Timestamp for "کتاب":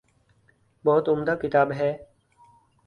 1.41-1.71